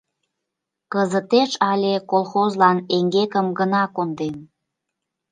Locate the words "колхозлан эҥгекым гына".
2.11-3.83